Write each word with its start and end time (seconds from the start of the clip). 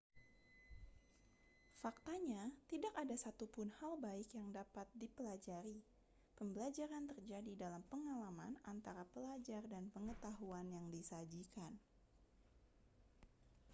faktanya 1.83 2.43
tidak 2.71 2.89
ada 3.01 3.13
satupun 3.25 3.67
hal 3.79 3.93
baik 4.05 4.27
yang 4.39 4.49
dapat 4.59 4.87
dipelajari 5.01 5.77
pembelajaran 6.41 7.03
terjadi 7.11 7.53
dalam 7.63 7.83
pengalaman 7.91 8.53
antara 8.73 9.03
pelajar 9.13 9.61
dan 9.73 9.85
pengetahuan 9.95 10.65
yang 10.77 10.85
disajikan 10.95 11.73